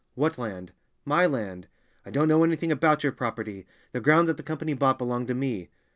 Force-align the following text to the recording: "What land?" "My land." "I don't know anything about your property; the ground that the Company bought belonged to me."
"What 0.15 0.39
land?" 0.39 0.71
"My 1.05 1.27
land." 1.27 1.67
"I 2.07 2.09
don't 2.09 2.27
know 2.27 2.43
anything 2.43 2.71
about 2.71 3.03
your 3.03 3.11
property; 3.11 3.67
the 3.91 4.01
ground 4.01 4.27
that 4.29 4.37
the 4.37 4.41
Company 4.41 4.73
bought 4.73 4.97
belonged 4.97 5.27
to 5.27 5.35
me." 5.35 5.69